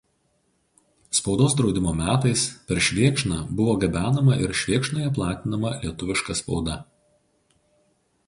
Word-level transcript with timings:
Spaudos 1.17 1.55
draudimo 1.57 1.91
metais 1.97 2.45
per 2.71 2.79
Švėkšną 2.85 3.37
buvo 3.59 3.75
gabenama 3.83 4.37
ir 4.45 4.55
Švėkšnoje 4.61 5.11
platinama 5.19 5.75
lietuviška 5.85 6.37
spauda. 6.43 6.79